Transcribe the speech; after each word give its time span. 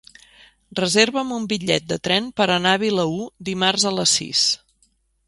Reserva'm 0.77 1.33
un 1.35 1.43
bitllet 1.51 1.85
de 1.91 1.97
tren 2.07 2.31
per 2.41 2.47
anar 2.53 2.71
a 2.79 2.79
Vilaür 2.85 3.29
dimarts 3.51 3.87
a 3.91 3.93
les 3.99 4.15
sis. 4.23 4.43